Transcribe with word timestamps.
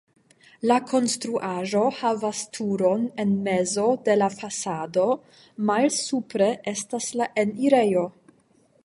La 0.69 0.75
konstruaĵo 0.91 1.81
havas 1.97 2.39
turon 2.57 3.03
en 3.23 3.35
mezo 3.49 3.85
de 4.07 4.15
la 4.23 4.31
fasado, 4.37 5.05
malsupre 5.71 6.49
estas 6.75 7.11
la 7.21 7.29
enirejo. 7.45 8.05